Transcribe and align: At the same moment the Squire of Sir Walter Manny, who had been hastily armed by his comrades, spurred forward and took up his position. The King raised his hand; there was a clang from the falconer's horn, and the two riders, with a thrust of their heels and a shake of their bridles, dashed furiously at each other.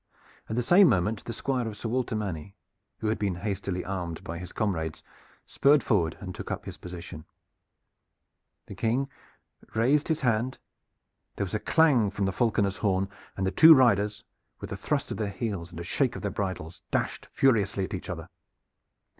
At 0.49 0.55
the 0.55 0.63
same 0.63 0.89
moment 0.89 1.25
the 1.25 1.31
Squire 1.31 1.67
of 1.67 1.77
Sir 1.77 1.87
Walter 1.87 2.15
Manny, 2.15 2.55
who 3.01 3.07
had 3.09 3.19
been 3.19 3.35
hastily 3.35 3.85
armed 3.85 4.23
by 4.23 4.39
his 4.39 4.51
comrades, 4.51 5.03
spurred 5.45 5.83
forward 5.83 6.17
and 6.19 6.33
took 6.33 6.49
up 6.49 6.65
his 6.65 6.77
position. 6.77 7.23
The 8.65 8.73
King 8.73 9.09
raised 9.75 10.07
his 10.07 10.21
hand; 10.21 10.57
there 11.35 11.45
was 11.45 11.53
a 11.53 11.59
clang 11.59 12.09
from 12.09 12.25
the 12.25 12.31
falconer's 12.31 12.77
horn, 12.77 13.09
and 13.37 13.45
the 13.45 13.51
two 13.51 13.75
riders, 13.75 14.23
with 14.59 14.71
a 14.71 14.75
thrust 14.75 15.11
of 15.11 15.17
their 15.17 15.29
heels 15.29 15.69
and 15.69 15.79
a 15.79 15.83
shake 15.83 16.15
of 16.15 16.23
their 16.23 16.31
bridles, 16.31 16.81
dashed 16.89 17.27
furiously 17.35 17.83
at 17.83 17.93
each 17.93 18.09
other. 18.09 18.27